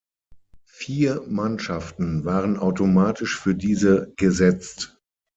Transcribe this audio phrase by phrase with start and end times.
[0.65, 4.99] Vier Mannschaften waren automatisch für diese gesetzt.